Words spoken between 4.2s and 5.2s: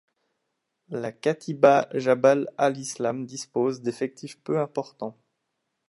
peu importants.